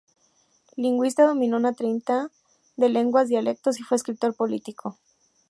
Lingüista, 0.77 1.27
dominó 1.27 1.57
una 1.57 1.73
treintena 1.73 2.31
de 2.75 2.89
lenguas 2.89 3.27
y 3.27 3.33
dialectos 3.35 3.79
y 3.79 3.83
fue 3.83 3.97
escritor 3.97 4.35
prolífico. 4.35 4.97